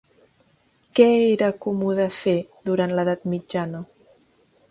Què 0.99 1.05
era 1.25 1.49
comú 1.65 1.91
de 2.01 2.07
fer 2.21 2.35
durant 2.71 2.97
l'edat 3.01 3.29
mitjana? 3.35 3.83